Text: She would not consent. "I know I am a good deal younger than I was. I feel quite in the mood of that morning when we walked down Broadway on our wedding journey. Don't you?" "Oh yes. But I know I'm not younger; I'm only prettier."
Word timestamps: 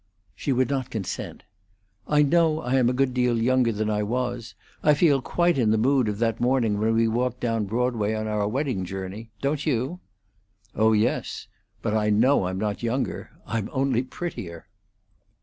She 0.35 0.51
would 0.51 0.67
not 0.71 0.89
consent. 0.89 1.43
"I 2.07 2.23
know 2.23 2.59
I 2.61 2.73
am 2.77 2.89
a 2.89 2.93
good 2.93 3.13
deal 3.13 3.39
younger 3.39 3.71
than 3.71 3.87
I 3.87 4.01
was. 4.01 4.55
I 4.81 4.95
feel 4.95 5.21
quite 5.21 5.59
in 5.59 5.69
the 5.69 5.77
mood 5.77 6.07
of 6.09 6.17
that 6.17 6.41
morning 6.41 6.79
when 6.79 6.95
we 6.95 7.07
walked 7.07 7.39
down 7.39 7.65
Broadway 7.65 8.15
on 8.15 8.25
our 8.25 8.47
wedding 8.47 8.83
journey. 8.83 9.29
Don't 9.43 9.63
you?" 9.63 9.99
"Oh 10.73 10.93
yes. 10.93 11.45
But 11.83 11.93
I 11.93 12.09
know 12.09 12.47
I'm 12.47 12.57
not 12.57 12.81
younger; 12.81 13.29
I'm 13.45 13.69
only 13.73 14.01
prettier." 14.01 14.65